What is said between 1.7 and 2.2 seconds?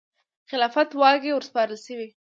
شوې.